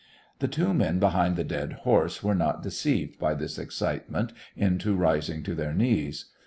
[0.39, 5.43] The two men behind the dead horse were not deceived by this excitement into rising
[5.43, 6.25] to their knees.